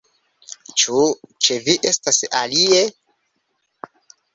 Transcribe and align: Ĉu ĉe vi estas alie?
Ĉu 0.83 1.03
ĉe 1.49 1.59
vi 1.67 1.77
estas 1.93 2.21
alie? 2.43 2.83